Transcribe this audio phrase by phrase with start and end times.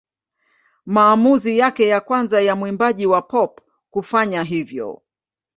[0.85, 3.59] Maamuzi yake ya kwanza ya mwimbaji wa pop
[3.91, 5.01] kufanya hivyo.